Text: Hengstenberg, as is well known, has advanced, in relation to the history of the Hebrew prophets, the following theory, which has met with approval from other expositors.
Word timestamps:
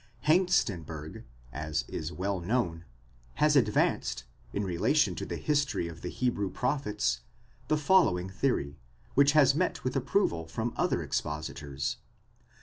Hengstenberg, 0.21 1.25
as 1.53 1.83
is 1.87 2.11
well 2.11 2.39
known, 2.39 2.85
has 3.35 3.55
advanced, 3.55 4.23
in 4.51 4.63
relation 4.63 5.13
to 5.13 5.27
the 5.27 5.35
history 5.35 5.87
of 5.87 6.01
the 6.01 6.09
Hebrew 6.09 6.49
prophets, 6.49 7.19
the 7.67 7.77
following 7.77 8.27
theory, 8.27 8.79
which 9.13 9.33
has 9.33 9.53
met 9.53 9.83
with 9.83 9.95
approval 9.95 10.47
from 10.47 10.73
other 10.75 11.03
expositors. 11.03 11.97